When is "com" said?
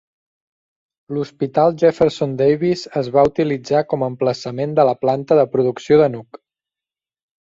3.93-4.07